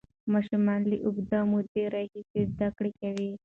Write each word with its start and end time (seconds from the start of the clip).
ماشومان 0.33 0.81
له 0.89 0.95
اوږدې 1.05 1.39
مودې 1.49 1.83
راهیسې 1.93 2.41
زده 2.53 2.67
کړه 2.77 2.91
کوي. 2.99 3.31